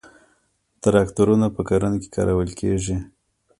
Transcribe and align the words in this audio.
تراکتورونه 0.83 1.47
په 1.55 1.61
کرنه 1.69 1.97
کې 2.01 2.09
کارول 2.15 2.49
کیږي 2.59 2.97